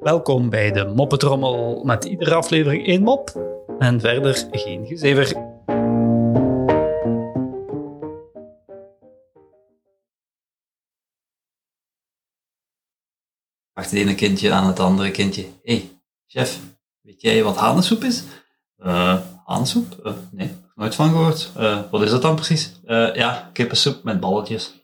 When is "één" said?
2.86-3.02